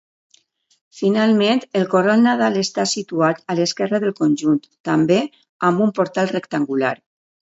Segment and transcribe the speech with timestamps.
[0.99, 4.57] Finalment, el Corral Nadal està situat a l'esquerra del conjunt,
[4.91, 5.19] també
[5.71, 6.95] amb un portal rectangular.